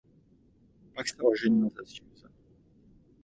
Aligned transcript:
Pak 0.95 1.07
se 1.07 1.15
oženil 1.21 1.69
s 1.85 1.89
Susan. 1.89 2.31